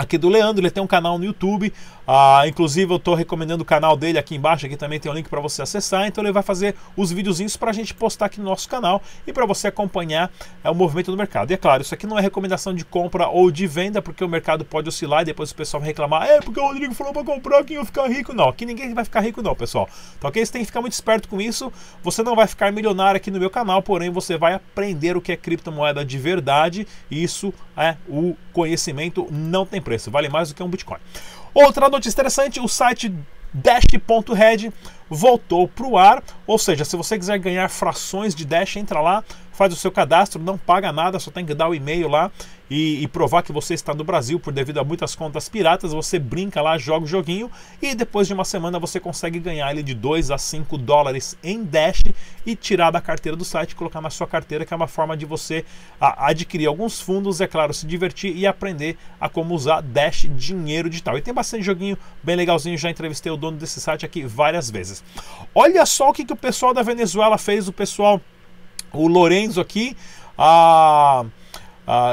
aqui 0.00 0.16
do 0.16 0.28
Leandro, 0.28 0.62
ele 0.62 0.70
tem 0.70 0.82
um 0.82 0.86
canal 0.86 1.18
no 1.18 1.24
YouTube, 1.24 1.72
ah, 2.06 2.42
inclusive 2.46 2.92
eu 2.92 2.96
estou 2.96 3.14
recomendando 3.14 3.62
o 3.62 3.66
canal 3.66 3.96
dele 3.96 4.18
aqui 4.18 4.34
embaixo, 4.34 4.66
aqui 4.66 4.76
também 4.76 4.98
tem 4.98 5.12
um 5.12 5.14
link 5.14 5.28
para 5.28 5.40
você 5.40 5.62
acessar, 5.62 6.06
então 6.06 6.24
ele 6.24 6.32
vai 6.32 6.42
fazer 6.42 6.74
os 6.96 7.12
videozinhos 7.12 7.56
para 7.56 7.70
a 7.70 7.72
gente 7.72 7.94
postar 7.94 8.26
aqui 8.26 8.40
no 8.40 8.46
nosso 8.46 8.68
canal 8.68 9.02
e 9.26 9.32
para 9.32 9.44
você 9.46 9.68
acompanhar 9.68 10.30
é, 10.64 10.70
o 10.70 10.74
movimento 10.74 11.10
do 11.10 11.16
mercado. 11.16 11.50
E 11.50 11.54
é 11.54 11.56
claro, 11.56 11.82
isso 11.82 11.94
aqui 11.94 12.06
não 12.06 12.18
é 12.18 12.22
recomendação 12.22 12.74
de 12.74 12.84
compra 12.84 13.28
ou 13.28 13.50
de 13.50 13.66
venda, 13.66 14.00
porque 14.00 14.24
o 14.24 14.28
mercado 14.28 14.64
pode 14.64 14.88
oscilar 14.88 15.22
e 15.22 15.26
depois 15.26 15.50
o 15.50 15.54
pessoal 15.54 15.82
reclamar, 15.82 16.26
é 16.26 16.40
porque 16.40 16.58
o 16.58 16.66
Rodrigo 16.66 16.94
falou 16.94 17.12
para 17.12 17.24
comprar, 17.24 17.62
quem 17.64 17.76
eu 17.76 17.84
ficar 17.84 18.08
rico. 18.08 18.32
Não, 18.32 18.48
aqui 18.48 18.64
ninguém 18.64 18.94
vai 18.94 19.04
ficar 19.04 19.20
rico 19.20 19.42
não, 19.42 19.54
pessoal. 19.54 19.88
Então 20.16 20.28
ok, 20.30 20.44
você 20.44 20.52
tem 20.52 20.62
que 20.62 20.66
ficar 20.66 20.80
muito 20.80 20.94
esperto 20.94 21.28
com 21.28 21.40
isso, 21.40 21.72
você 22.02 22.22
não 22.22 22.34
vai 22.34 22.46
ficar 22.46 22.72
milionário 22.72 23.18
aqui 23.18 23.30
no 23.30 23.38
meu 23.38 23.50
canal, 23.50 23.82
porém 23.82 24.10
você 24.10 24.38
vai 24.38 24.54
aprender 24.54 25.16
o 25.16 25.20
que 25.20 25.32
é 25.32 25.36
criptomoeda 25.36 26.04
de 26.04 26.18
verdade, 26.18 26.86
e 27.10 27.22
isso 27.22 27.52
é 27.76 27.96
o 28.08 28.34
conhecimento 28.52 29.28
não 29.30 29.64
tem 29.64 29.80
preço, 29.80 29.89
vale 30.10 30.28
mais 30.28 30.48
do 30.48 30.54
que 30.54 30.62
um 30.62 30.68
Bitcoin. 30.68 30.98
Outra 31.54 31.88
notícia 31.88 32.16
interessante: 32.16 32.60
o 32.60 32.68
site 32.68 33.12
Dash.red 33.52 34.72
voltou 35.10 35.66
para 35.66 35.86
o 35.86 35.98
ar, 35.98 36.22
ou 36.46 36.58
seja, 36.58 36.84
se 36.84 36.96
você 36.96 37.18
quiser 37.18 37.38
ganhar 37.38 37.68
frações 37.68 38.34
de 38.34 38.44
Dash, 38.44 38.76
entra 38.76 39.00
lá, 39.00 39.24
faz 39.60 39.74
o 39.74 39.76
seu 39.76 39.92
cadastro, 39.92 40.40
não 40.40 40.56
paga 40.56 40.90
nada, 40.90 41.18
só 41.18 41.30
tem 41.30 41.44
que 41.44 41.52
dar 41.52 41.68
o 41.68 41.74
e-mail 41.74 42.08
lá 42.08 42.30
e, 42.70 43.02
e, 43.02 43.08
provar 43.08 43.42
que 43.42 43.52
você 43.52 43.74
está 43.74 43.92
no 43.92 44.04
Brasil 44.04 44.38
por 44.38 44.52
devido 44.52 44.78
a 44.78 44.84
muitas 44.84 45.14
contas 45.14 45.48
piratas. 45.48 45.92
Você 45.92 46.18
brinca 46.18 46.62
lá, 46.62 46.78
joga 46.78 47.04
o 47.04 47.08
joguinho 47.08 47.50
e 47.82 47.94
depois 47.94 48.28
de 48.28 48.32
uma 48.32 48.44
semana 48.44 48.78
você 48.78 49.00
consegue 49.00 49.40
ganhar 49.40 49.70
ele 49.70 49.82
de 49.82 49.92
2 49.92 50.30
a 50.30 50.38
5 50.38 50.78
dólares 50.78 51.36
em 51.42 51.64
Dash 51.64 52.02
e 52.46 52.54
tirar 52.54 52.90
da 52.90 53.00
carteira 53.00 53.36
do 53.36 53.44
site, 53.44 53.74
colocar 53.74 54.00
na 54.00 54.08
sua 54.08 54.26
carteira, 54.26 54.64
que 54.64 54.72
é 54.72 54.76
uma 54.76 54.86
forma 54.86 55.16
de 55.16 55.26
você 55.26 55.64
a, 56.00 56.28
adquirir 56.28 56.66
alguns 56.66 57.00
fundos, 57.00 57.40
é 57.40 57.46
claro, 57.46 57.74
se 57.74 57.86
divertir 57.86 58.34
e 58.34 58.46
aprender 58.46 58.96
a 59.20 59.28
como 59.28 59.54
usar 59.54 59.82
Dash 59.82 60.26
dinheiro 60.36 60.88
digital. 60.88 61.18
E 61.18 61.22
tem 61.22 61.34
bastante 61.34 61.64
joguinho 61.64 61.98
bem 62.22 62.36
legalzinho, 62.36 62.78
já 62.78 62.88
entrevistei 62.88 63.32
o 63.32 63.36
dono 63.36 63.58
desse 63.58 63.80
site 63.80 64.06
aqui 64.06 64.24
várias 64.24 64.70
vezes. 64.70 64.99
Olha 65.54 65.84
só 65.84 66.10
o 66.10 66.12
que, 66.12 66.24
que 66.24 66.32
o 66.32 66.36
pessoal 66.36 66.72
da 66.72 66.82
Venezuela 66.82 67.36
fez, 67.36 67.68
o 67.68 67.72
pessoal, 67.72 68.20
o 68.92 69.06
Lorenzo 69.06 69.60
aqui, 69.60 69.96
a. 70.36 71.24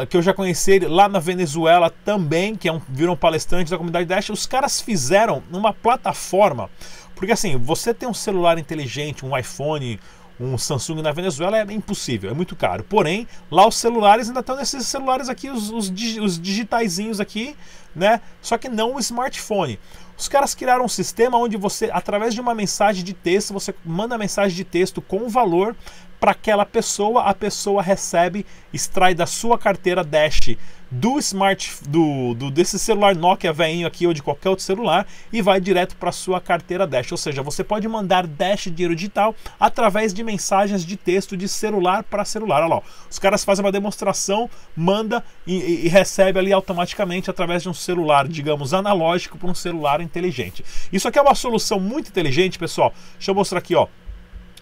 Que 0.10 0.18
eu 0.18 0.24
já 0.24 0.34
conheci 0.34 0.72
ele 0.72 0.88
lá 0.88 1.08
na 1.08 1.20
Venezuela 1.20 1.94
também, 2.04 2.56
que 2.56 2.68
é 2.68 2.74
um, 2.74 2.82
viram 2.90 3.16
palestrante 3.16 3.70
da 3.70 3.78
comunidade 3.78 4.08
Dash. 4.08 4.30
Os 4.30 4.48
caras 4.48 4.82
fizeram 4.82 5.44
uma 5.52 5.72
plataforma, 5.72 6.68
porque 7.16 7.32
assim, 7.32 7.56
você 7.58 7.94
tem 7.94 8.10
um 8.10 8.14
celular 8.14 8.58
inteligente, 8.58 9.24
um 9.24 9.38
iPhone, 9.38 10.00
um 10.40 10.58
Samsung 10.58 11.02
na 11.02 11.12
Venezuela 11.12 11.58
é 11.58 11.74
impossível, 11.74 12.30
é 12.30 12.34
muito 12.34 12.56
caro. 12.56 12.84
Porém, 12.84 13.28
lá 13.50 13.68
os 13.68 13.76
celulares 13.76 14.28
ainda 14.28 14.42
estão 14.42 14.56
nesses 14.56 14.86
celulares 14.88 15.30
aqui, 15.30 15.50
os, 15.50 15.72
os, 15.72 15.92
os 16.22 16.40
digitaizinhos 16.40 17.20
aqui, 17.20 17.56
né? 17.96 18.22
Só 18.42 18.58
que 18.58 18.70
não 18.70 18.96
o 18.96 19.00
smartphone. 19.00 19.80
Os 20.18 20.28
caras 20.28 20.56
criaram 20.56 20.86
um 20.86 20.90
sistema 20.90 21.38
onde 21.38 21.58
você, 21.58 21.92
através 21.92 22.34
de 22.34 22.42
uma 22.42 22.56
mensagem 22.56 23.04
de 23.04 23.14
texto, 23.14 23.54
você 23.54 23.74
manda 23.86 24.18
mensagem 24.18 24.56
de 24.56 24.64
texto 24.64 25.00
com 25.02 25.20
o 25.20 25.30
valor 25.30 25.76
para 26.20 26.32
aquela 26.32 26.66
pessoa, 26.66 27.24
a 27.24 27.34
pessoa 27.34 27.82
recebe, 27.82 28.46
extrai 28.74 29.14
da 29.14 29.26
sua 29.26 29.58
carteira 29.58 30.04
Dash 30.04 30.58
do 30.90 31.20
smart 31.20 31.74
do, 31.88 32.34
do 32.34 32.50
desse 32.50 32.80
celular 32.80 33.16
Nokia 33.16 33.52
veinho 33.52 33.86
aqui 33.86 34.08
ou 34.08 34.14
de 34.14 34.24
qualquer 34.24 34.50
outro 34.50 34.64
celular 34.64 35.06
e 35.34 35.42
vai 35.42 35.60
direto 35.60 35.96
para 35.98 36.12
sua 36.12 36.40
carteira 36.40 36.88
Dash. 36.88 37.12
Ou 37.12 37.18
seja, 37.18 37.42
você 37.42 37.64
pode 37.64 37.88
mandar 37.88 38.26
Dash 38.26 38.64
dinheiro 38.66 38.96
digital 38.96 39.36
através 39.60 40.14
de 40.14 40.24
mensagens 40.24 40.86
de 40.86 40.96
texto 40.96 41.36
de 41.36 41.48
celular 41.48 42.04
para 42.04 42.24
celular. 42.24 42.64
Olha 42.64 42.76
lá, 42.76 42.82
os 43.10 43.20
caras 43.20 43.44
fazem 43.44 43.64
uma 43.66 43.72
demonstração, 43.72 44.50
manda 44.76 45.24
e, 45.46 45.56
e, 45.56 45.86
e, 45.86 45.88
recebe 45.90 46.40
ali 46.40 46.54
automaticamente 46.54 47.30
através 47.30 47.64
de 47.64 47.70
um 47.70 47.74
celular, 47.74 48.28
digamos, 48.28 48.74
analógico 48.74 49.38
para 49.38 49.50
um 49.50 49.56
celular 49.56 50.02
inteligente. 50.02 50.64
Isso 50.92 51.08
aqui 51.08 51.20
é 51.20 51.22
uma 51.22 51.36
solução 51.36 51.80
muito 51.80 52.10
inteligente, 52.10 52.58
pessoal. 52.58 52.94
Deixa 53.14 53.32
eu 53.32 53.36
mostrar 53.36 53.60
aqui, 53.60 53.76
ó. 53.76 53.88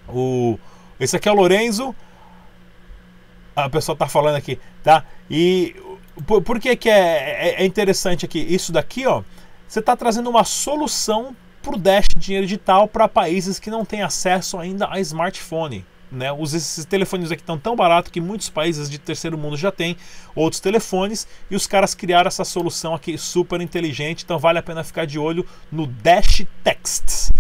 O 0.07 0.57
esse 0.99 1.15
aqui 1.15 1.27
é 1.27 1.31
o 1.31 1.35
Lorenzo. 1.35 1.95
A 3.55 3.69
pessoa 3.69 3.93
está 3.93 4.07
falando 4.07 4.35
aqui, 4.35 4.59
tá? 4.83 5.05
E 5.29 5.75
por, 6.25 6.41
por 6.41 6.59
que, 6.59 6.75
que 6.75 6.89
é, 6.89 7.55
é, 7.57 7.63
é 7.63 7.65
interessante 7.65 8.25
aqui? 8.25 8.39
Isso 8.39 8.71
daqui, 8.71 9.05
ó, 9.05 9.23
você 9.67 9.79
está 9.79 9.95
trazendo 9.95 10.29
uma 10.29 10.43
solução 10.43 11.35
para 11.61 11.75
o 11.75 11.79
Dash 11.79 12.07
dinheiro 12.15 12.45
digital 12.45 12.87
para 12.87 13.07
países 13.07 13.59
que 13.59 13.71
não 13.71 13.83
têm 13.83 14.01
acesso 14.01 14.57
ainda 14.57 14.87
a 14.89 14.99
smartphone. 14.99 15.85
Né? 16.11 16.31
Os, 16.31 16.53
esses 16.53 16.85
telefones 16.85 17.31
aqui 17.31 17.41
estão 17.41 17.57
tão 17.57 17.75
baratos 17.75 18.11
que 18.11 18.21
muitos 18.21 18.49
países 18.49 18.89
de 18.89 18.99
terceiro 18.99 19.37
mundo 19.37 19.57
já 19.57 19.71
têm 19.71 19.97
outros 20.35 20.59
telefones 20.59 21.27
e 21.49 21.55
os 21.55 21.65
caras 21.65 21.95
criaram 21.95 22.27
essa 22.27 22.45
solução 22.45 22.93
aqui 22.93 23.17
super 23.17 23.59
inteligente, 23.59 24.23
então 24.23 24.37
vale 24.37 24.59
a 24.59 24.63
pena 24.63 24.83
ficar 24.83 25.05
de 25.05 25.17
olho 25.17 25.45
no 25.71 25.87
Dash 25.87 26.45
Texts. 26.63 27.31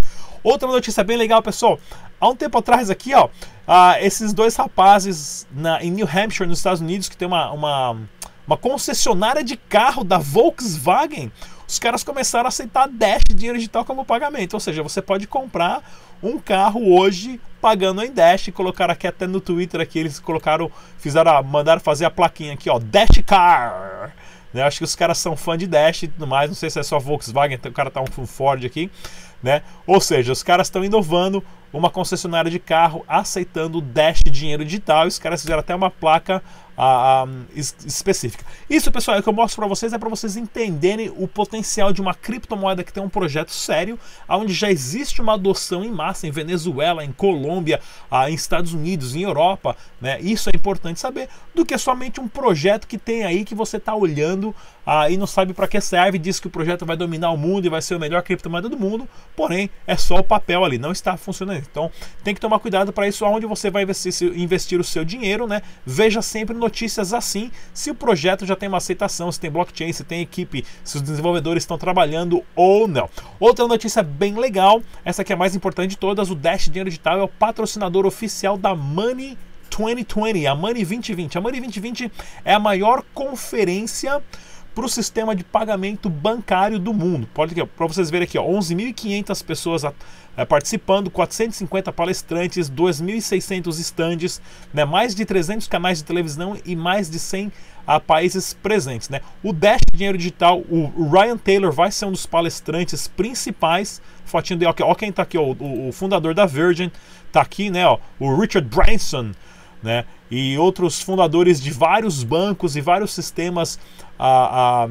Outra 0.45 0.67
notícia 0.67 1.03
bem 1.03 1.17
legal, 1.17 1.41
pessoal. 1.41 1.79
Há 2.21 2.29
um 2.29 2.35
tempo 2.35 2.59
atrás 2.59 2.91
aqui, 2.91 3.15
ó, 3.15 3.25
uh, 3.25 3.97
esses 3.99 4.31
dois 4.31 4.55
rapazes 4.55 5.47
na, 5.51 5.83
em 5.83 5.89
New 5.89 6.07
Hampshire, 6.07 6.47
nos 6.47 6.59
Estados 6.59 6.81
Unidos, 6.81 7.09
que 7.09 7.17
tem 7.17 7.27
uma, 7.27 7.49
uma, 7.49 7.97
uma 8.45 8.55
concessionária 8.55 9.43
de 9.43 9.57
carro 9.57 10.03
da 10.03 10.19
Volkswagen, 10.19 11.31
os 11.67 11.79
caras 11.79 12.03
começaram 12.03 12.45
a 12.45 12.49
aceitar 12.49 12.87
Dash 12.87 13.23
dinheiro 13.27 13.57
digital 13.57 13.83
como 13.83 14.05
pagamento. 14.05 14.53
Ou 14.53 14.59
seja, 14.59 14.83
você 14.83 15.01
pode 15.01 15.25
comprar 15.25 15.81
um 16.21 16.37
carro 16.37 16.93
hoje 16.93 17.41
pagando 17.59 18.03
em 18.03 18.11
Dash. 18.11 18.51
Colocaram 18.53 18.93
aqui 18.93 19.07
até 19.07 19.25
no 19.25 19.41
Twitter 19.41 19.81
aqui, 19.81 19.97
eles 19.97 20.19
colocaram, 20.19 20.71
fizeram, 20.99 21.41
mandaram 21.41 21.81
fazer 21.81 22.05
a 22.05 22.11
plaquinha 22.11 22.53
aqui, 22.53 22.69
ó, 22.69 22.77
Dash 22.77 23.19
Car. 23.25 24.13
Né? 24.53 24.61
Acho 24.61 24.77
que 24.77 24.83
os 24.85 24.95
caras 24.95 25.17
são 25.17 25.35
fã 25.35 25.57
de 25.57 25.67
Dash 25.67 26.03
e 26.03 26.07
tudo 26.07 26.27
mais. 26.27 26.49
Não 26.49 26.55
sei 26.55 26.69
se 26.69 26.79
é 26.79 26.83
só 26.83 26.99
Volkswagen, 26.99 27.59
o 27.65 27.71
cara 27.71 27.89
tá 27.89 28.01
um 28.01 28.27
Ford 28.27 28.63
aqui. 28.63 28.89
Né? 29.45 29.61
Ou 29.85 30.01
seja, 30.01 30.33
os 30.33 30.41
caras 30.41 30.65
estão 30.65 30.83
inovando 30.83 31.43
uma 31.71 31.91
concessionária 31.91 32.49
de 32.49 32.57
carro 32.57 33.05
aceitando 33.07 33.79
Dash 33.79 34.21
dinheiro 34.25 34.65
digital. 34.65 35.05
Os 35.05 35.19
caras 35.19 35.41
fizeram 35.41 35.59
até 35.59 35.75
uma 35.75 35.91
placa 35.91 36.41
uh, 36.75 37.27
um, 37.27 37.45
específica. 37.85 38.43
Isso, 38.67 38.91
pessoal, 38.91 39.17
é 39.17 39.19
o 39.19 39.23
que 39.23 39.29
eu 39.29 39.33
mostro 39.33 39.57
para 39.57 39.67
vocês 39.67 39.93
é 39.93 39.99
para 39.99 40.09
vocês 40.09 40.35
entenderem 40.35 41.13
o 41.15 41.27
potencial 41.27 41.93
de 41.93 42.01
uma 42.01 42.15
criptomoeda 42.15 42.83
que 42.83 42.91
tem 42.91 43.03
um 43.03 43.09
projeto 43.09 43.51
sério, 43.51 43.99
onde 44.27 44.51
já 44.51 44.71
existe 44.71 45.21
uma 45.21 45.35
adoção 45.35 45.83
em 45.83 45.91
massa 45.91 46.25
em 46.25 46.31
Venezuela, 46.31 47.05
em 47.05 47.11
Colômbia, 47.11 47.79
uh, 48.11 48.27
em 48.27 48.33
Estados 48.33 48.73
Unidos, 48.73 49.15
em 49.15 49.21
Europa. 49.21 49.77
Né? 50.01 50.19
Isso 50.21 50.49
é 50.49 50.53
importante 50.55 50.99
saber 50.99 51.29
do 51.53 51.63
que 51.63 51.77
somente 51.77 52.19
um 52.19 52.27
projeto 52.27 52.87
que 52.87 52.97
tem 52.97 53.25
aí 53.25 53.45
que 53.45 53.53
você 53.53 53.77
está 53.77 53.93
olhando 53.93 54.55
e 55.09 55.17
não 55.17 55.27
sabe 55.27 55.53
para 55.53 55.67
que 55.67 55.79
serve, 55.81 56.17
diz 56.17 56.39
que 56.39 56.47
o 56.47 56.49
projeto 56.49 56.85
vai 56.85 56.95
dominar 56.95 57.31
o 57.31 57.37
mundo 57.37 57.65
e 57.65 57.69
vai 57.69 57.81
ser 57.81 57.95
o 57.95 57.99
melhor 57.99 58.21
criptomoeda 58.21 58.69
do 58.69 58.77
mundo, 58.77 59.07
porém 59.35 59.69
é 59.87 59.97
só 59.97 60.15
o 60.15 60.23
papel 60.23 60.63
ali, 60.63 60.77
não 60.77 60.91
está 60.91 61.17
funcionando. 61.17 61.63
Então 61.69 61.91
tem 62.23 62.33
que 62.33 62.41
tomar 62.41 62.59
cuidado 62.59 62.93
para 62.93 63.07
isso, 63.07 63.25
aonde 63.25 63.45
você 63.45 63.69
vai 63.69 63.83
investir, 63.83 64.13
investir 64.37 64.79
o 64.79 64.83
seu 64.83 65.03
dinheiro, 65.03 65.47
né? 65.47 65.61
Veja 65.85 66.21
sempre 66.21 66.55
notícias 66.55 67.13
assim, 67.13 67.51
se 67.73 67.89
o 67.89 67.95
projeto 67.95 68.45
já 68.45 68.55
tem 68.55 68.69
uma 68.69 68.77
aceitação, 68.77 69.31
se 69.31 69.39
tem 69.39 69.49
blockchain, 69.49 69.91
se 69.91 70.03
tem 70.03 70.21
equipe, 70.21 70.65
se 70.83 70.97
os 70.97 71.01
desenvolvedores 71.01 71.63
estão 71.63 71.77
trabalhando 71.77 72.43
ou 72.55 72.87
não. 72.87 73.09
Outra 73.39 73.67
notícia 73.67 74.03
bem 74.03 74.35
legal, 74.35 74.81
essa 75.03 75.23
que 75.23 75.33
é 75.33 75.35
a 75.35 75.39
mais 75.39 75.55
importante 75.55 75.91
de 75.91 75.97
todas, 75.97 76.29
o 76.29 76.35
Dash 76.35 76.65
Dinheiro 76.65 76.89
Digital 76.89 77.19
é 77.19 77.23
o 77.23 77.27
patrocinador 77.27 78.05
oficial 78.05 78.57
da 78.57 78.75
Money 78.75 79.37
2020, 79.75 80.47
a 80.47 80.55
Money 80.55 80.85
2020. 80.85 81.37
A 81.37 81.41
Money 81.41 81.59
2020 81.59 82.11
é 82.43 82.53
a 82.53 82.59
maior 82.59 83.03
conferência 83.13 84.21
para 84.75 84.85
o 84.85 84.89
sistema 84.89 85.33
de 85.33 85.43
pagamento 85.43 86.09
bancário 86.09 86.77
do 86.77 86.93
mundo. 86.93 87.27
Para 87.33 87.87
vocês 87.87 88.11
verem 88.11 88.25
aqui, 88.25 88.37
11.500 88.37 89.43
pessoas 89.43 89.83
é, 90.35 90.43
participando, 90.43 91.09
450 91.09 91.93
palestrantes, 91.93 92.69
2.600 92.69 93.79
estandes, 93.79 94.41
né, 94.73 94.83
mais 94.83 95.15
de 95.15 95.25
300 95.25 95.65
canais 95.69 95.99
de 95.99 96.03
televisão 96.03 96.57
e 96.65 96.75
mais 96.75 97.09
de 97.09 97.17
100 97.17 97.51
a 97.87 97.99
países 97.99 98.53
presentes. 98.53 99.09
Né? 99.09 99.21
O 99.41 99.53
Dash 99.53 99.81
Dinheiro 99.93 100.17
Digital, 100.17 100.59
o 100.69 101.09
Ryan 101.09 101.37
Taylor 101.37 101.71
vai 101.71 101.91
ser 101.91 102.05
um 102.05 102.11
dos 102.11 102.25
palestrantes 102.25 103.07
principais. 103.07 104.01
Fotinho 104.25 104.59
dele, 104.59 104.73
ó, 104.81 104.95
quem 104.95 105.09
está 105.09 105.21
aqui, 105.21 105.37
ó, 105.37 105.43
o, 105.43 105.89
o, 105.89 105.91
fundador 105.91 106.33
da 106.33 106.45
Virgin, 106.45 106.91
está 107.27 107.41
aqui, 107.41 107.69
né? 107.69 107.87
Ó, 107.87 107.99
o 108.19 108.35
Richard 108.35 108.67
Branson, 108.67 109.31
né? 109.85 110.03
E 110.29 110.57
outros 110.57 111.01
fundadores 111.01 111.61
de 111.61 111.71
vários 111.71 112.23
bancos 112.23 112.75
e 112.75 112.81
vários 112.81 113.13
sistemas. 113.13 113.79
A, 114.19 114.83
a 114.83 114.89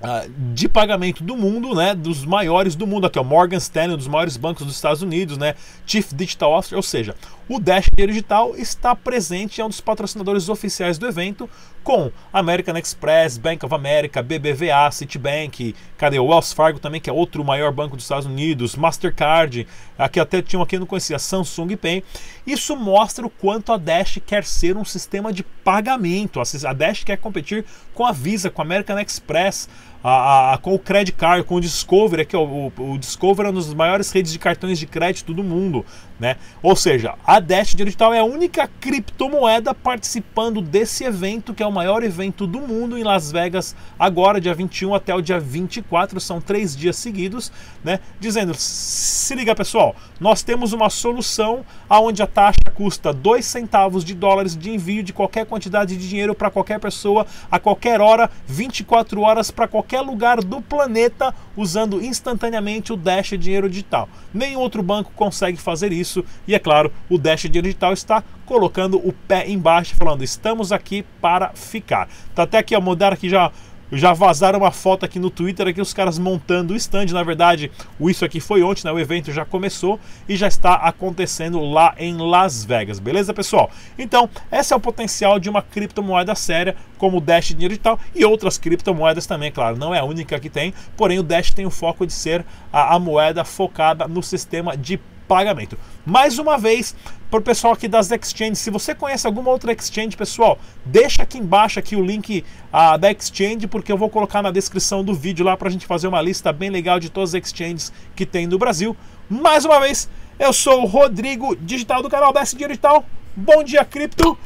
Uh, 0.00 0.32
de 0.54 0.66
pagamento 0.66 1.22
do 1.22 1.36
mundo, 1.36 1.74
né, 1.74 1.94
dos 1.94 2.24
maiores 2.24 2.74
do 2.74 2.86
mundo, 2.86 3.06
aqui 3.06 3.18
é 3.18 3.20
o 3.20 3.24
Morgan 3.24 3.58
Stanley, 3.58 3.92
um 3.92 3.98
dos 3.98 4.08
maiores 4.08 4.34
bancos 4.38 4.64
dos 4.64 4.74
Estados 4.74 5.02
Unidos, 5.02 5.36
né, 5.36 5.54
Chief 5.84 6.14
Digital 6.14 6.56
Officer, 6.56 6.78
ou 6.78 6.82
seja, 6.82 7.14
o 7.46 7.60
Dash 7.60 7.84
Digital 7.94 8.56
está 8.56 8.96
presente, 8.96 9.60
é 9.60 9.64
um 9.64 9.68
dos 9.68 9.82
patrocinadores 9.82 10.48
oficiais 10.48 10.96
do 10.96 11.06
evento, 11.06 11.50
com 11.82 12.10
American 12.32 12.76
Express, 12.76 13.38
Bank 13.38 13.64
of 13.64 13.74
America, 13.74 14.22
BBVA, 14.22 14.90
Citibank, 14.90 15.74
cadê 15.96 16.18
o 16.18 16.26
Wells 16.26 16.52
Fargo 16.52 16.78
também, 16.78 17.00
que 17.00 17.10
é 17.10 17.12
outro 17.12 17.44
maior 17.44 17.72
banco 17.72 17.96
dos 17.96 18.04
Estados 18.04 18.26
Unidos, 18.26 18.76
Mastercard, 18.76 19.66
aqui 19.98 20.20
até 20.20 20.42
tinha 20.42 20.62
aqui 20.62 20.78
não 20.78 20.86
conhecia, 20.86 21.18
Samsung 21.18 21.76
Pay. 21.76 22.04
Isso 22.46 22.76
mostra 22.76 23.26
o 23.26 23.30
quanto 23.30 23.72
a 23.72 23.76
Dash 23.76 24.18
quer 24.26 24.44
ser 24.44 24.76
um 24.76 24.84
sistema 24.84 25.32
de 25.32 25.42
pagamento. 25.42 26.40
A 26.40 26.72
Dash 26.72 27.04
quer 27.04 27.16
competir 27.16 27.64
com 27.94 28.04
a 28.06 28.12
Visa, 28.12 28.50
com 28.50 28.62
a 28.62 28.64
American 28.64 28.98
Express, 28.98 29.68
a, 30.02 30.54
a, 30.54 30.58
com 30.58 30.74
o 30.74 30.78
Credit 30.78 31.12
Card, 31.16 31.44
com 31.44 31.56
o 31.56 31.60
Discover, 31.60 32.26
que 32.26 32.34
é 32.34 32.38
o, 32.38 32.72
o, 32.78 32.98
Discover 32.98 33.46
é 33.46 33.50
uma 33.50 33.60
das 33.60 33.72
maiores 33.74 34.10
redes 34.10 34.32
de 34.32 34.38
cartões 34.38 34.78
de 34.78 34.86
crédito 34.86 35.34
do 35.34 35.44
mundo, 35.44 35.84
né? 36.18 36.36
Ou 36.62 36.74
seja, 36.74 37.14
a 37.24 37.38
Dash 37.38 37.74
Digital 37.74 38.14
é 38.14 38.18
a 38.18 38.24
única 38.24 38.68
criptomoeda 38.80 39.74
participando 39.74 40.60
desse 40.60 41.04
evento, 41.04 41.52
que 41.52 41.62
é 41.62 41.66
o 41.66 41.72
maior 41.72 42.02
evento 42.02 42.46
do 42.46 42.60
mundo 42.60 42.96
em 42.96 43.04
Las 43.04 43.30
Vegas, 43.30 43.76
agora, 43.98 44.40
dia 44.40 44.54
21 44.54 44.94
até 44.94 45.14
o 45.14 45.20
dia 45.20 45.38
24, 45.38 46.18
são 46.20 46.40
três 46.40 46.74
dias 46.74 46.96
seguidos, 46.96 47.52
né? 47.84 48.00
Dizendo, 48.18 48.54
se 48.54 49.34
liga 49.34 49.54
pessoal, 49.54 49.94
nós 50.18 50.42
temos 50.42 50.72
uma 50.72 50.88
solução 50.88 51.64
aonde 51.88 52.22
a 52.22 52.26
taxa 52.26 52.58
custa 52.74 53.12
2 53.12 53.44
centavos 53.44 54.04
de 54.04 54.14
dólares 54.14 54.56
de 54.56 54.70
envio 54.70 55.02
de 55.02 55.12
qualquer 55.12 55.44
quantidade 55.44 55.96
de 55.96 56.08
dinheiro 56.08 56.34
para 56.34 56.50
qualquer 56.50 56.80
pessoa, 56.80 57.26
a 57.50 57.58
qualquer 57.58 58.00
hora, 58.00 58.30
24 58.46 59.20
horas 59.20 59.50
para 59.50 59.68
qualquer 59.68 59.89
qualquer 59.90 60.00
lugar 60.02 60.40
do 60.40 60.62
planeta 60.62 61.34
usando 61.56 62.00
instantaneamente 62.00 62.92
o 62.92 62.96
Dash 62.96 63.30
Dinheiro 63.30 63.68
Digital. 63.68 64.08
Nenhum 64.32 64.60
outro 64.60 64.84
banco 64.84 65.10
consegue 65.16 65.58
fazer 65.58 65.92
isso 65.92 66.24
e, 66.46 66.54
é 66.54 66.60
claro, 66.60 66.92
o 67.08 67.18
Dash 67.18 67.42
Dinheiro 67.42 67.66
Digital 67.66 67.92
está 67.92 68.22
colocando 68.46 68.98
o 68.98 69.12
pé 69.12 69.48
embaixo, 69.50 69.96
falando: 69.96 70.22
estamos 70.22 70.70
aqui 70.70 71.04
para 71.20 71.50
ficar. 71.54 72.08
Tá 72.34 72.44
até 72.44 72.58
aqui, 72.58 72.76
ó, 72.76 72.80
mudar 72.80 73.12
aqui 73.12 73.28
já 73.28 73.50
já 73.92 74.12
vazaram 74.12 74.60
uma 74.60 74.70
foto 74.70 75.04
aqui 75.04 75.18
no 75.18 75.30
Twitter 75.30 75.66
aqui 75.66 75.80
os 75.80 75.92
caras 75.92 76.18
montando 76.18 76.74
o 76.74 76.76
stand. 76.76 77.06
Na 77.06 77.22
verdade, 77.22 77.70
isso 78.00 78.24
aqui 78.24 78.40
foi 78.40 78.62
ontem, 78.62 78.84
né? 78.84 78.92
O 78.92 78.98
evento 78.98 79.32
já 79.32 79.44
começou 79.44 79.98
e 80.28 80.36
já 80.36 80.48
está 80.48 80.74
acontecendo 80.74 81.60
lá 81.60 81.94
em 81.98 82.16
Las 82.16 82.64
Vegas, 82.64 82.98
beleza, 82.98 83.34
pessoal? 83.34 83.70
Então, 83.98 84.28
esse 84.52 84.72
é 84.72 84.76
o 84.76 84.80
potencial 84.80 85.38
de 85.38 85.48
uma 85.48 85.62
criptomoeda 85.62 86.34
séria, 86.34 86.76
como 86.98 87.18
o 87.18 87.20
Dash 87.20 87.48
Dinheiro 87.48 87.70
Digital 87.70 87.98
e 88.14 88.24
outras 88.24 88.58
criptomoedas 88.58 89.26
também, 89.26 89.50
claro. 89.50 89.76
Não 89.76 89.94
é 89.94 89.98
a 89.98 90.04
única 90.04 90.38
que 90.38 90.50
tem, 90.50 90.74
porém 90.96 91.18
o 91.18 91.22
Dash 91.22 91.52
tem 91.52 91.66
o 91.66 91.70
foco 91.70 92.06
de 92.06 92.12
ser 92.12 92.44
a, 92.72 92.94
a 92.94 92.98
moeda 92.98 93.44
focada 93.44 94.06
no 94.06 94.22
sistema 94.22 94.76
de 94.76 95.00
pagamento. 95.30 95.78
Mais 96.04 96.40
uma 96.40 96.58
vez, 96.58 96.96
para 97.30 97.38
o 97.38 97.42
pessoal 97.42 97.74
aqui 97.74 97.86
das 97.86 98.10
exchanges, 98.10 98.58
se 98.58 98.68
você 98.68 98.96
conhece 98.96 99.28
alguma 99.28 99.48
outra 99.48 99.72
exchange, 99.72 100.16
pessoal, 100.16 100.58
deixa 100.84 101.22
aqui 101.22 101.38
embaixo 101.38 101.78
aqui 101.78 101.94
o 101.94 102.04
link 102.04 102.44
uh, 102.72 102.98
da 102.98 103.12
exchange, 103.12 103.68
porque 103.68 103.92
eu 103.92 103.96
vou 103.96 104.10
colocar 104.10 104.42
na 104.42 104.50
descrição 104.50 105.04
do 105.04 105.14
vídeo 105.14 105.46
lá 105.46 105.56
para 105.56 105.68
a 105.68 105.70
gente 105.70 105.86
fazer 105.86 106.08
uma 106.08 106.20
lista 106.20 106.52
bem 106.52 106.68
legal 106.68 106.98
de 106.98 107.08
todas 107.08 107.32
as 107.32 107.44
exchanges 107.44 107.92
que 108.16 108.26
tem 108.26 108.48
no 108.48 108.58
Brasil. 108.58 108.96
Mais 109.28 109.64
uma 109.64 109.78
vez, 109.78 110.10
eu 110.36 110.52
sou 110.52 110.82
o 110.82 110.86
Rodrigo 110.86 111.54
Digital 111.54 112.02
do 112.02 112.10
canal 112.10 112.32
DS 112.32 112.52
Digital. 112.52 113.04
Bom 113.36 113.62
dia, 113.62 113.84
cripto! 113.84 114.36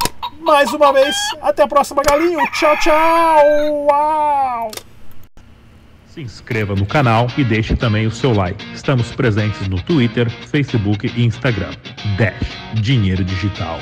Mais 0.40 0.70
uma 0.74 0.92
vez, 0.92 1.16
até 1.40 1.62
a 1.62 1.66
próxima, 1.66 2.02
galinho! 2.02 2.40
Tchau, 2.52 2.76
tchau! 2.76 3.86
Uau! 3.88 4.93
Se 6.14 6.20
inscreva 6.20 6.76
no 6.76 6.86
canal 6.86 7.26
e 7.36 7.42
deixe 7.42 7.74
também 7.74 8.06
o 8.06 8.10
seu 8.12 8.32
like. 8.32 8.64
Estamos 8.72 9.10
presentes 9.10 9.66
no 9.66 9.82
Twitter, 9.82 10.30
Facebook 10.30 11.10
e 11.12 11.24
Instagram. 11.24 11.72
Dash 12.16 12.80
Dinheiro 12.80 13.24
Digital. 13.24 13.80